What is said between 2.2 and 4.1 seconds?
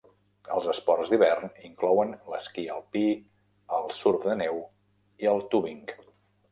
l'esquí alpí, el